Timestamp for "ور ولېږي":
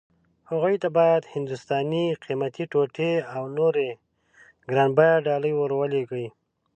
5.55-6.25